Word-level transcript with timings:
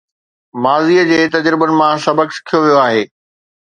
ماضي 0.63 0.97
جي 1.11 1.19
تجربن 1.37 1.71
مان 1.83 1.95
سبق 2.09 2.29
سکيو 2.41 2.59
ويو 2.67 2.83
آهي 2.89 3.03